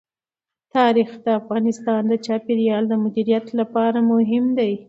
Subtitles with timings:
[0.75, 4.71] تاریخ د افغانستان د چاپیریال د مدیریت لپاره مهم دي.